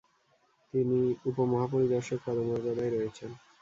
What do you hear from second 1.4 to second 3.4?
মহাপরিদর্শক পদমর্যাদায় রয়েছেন।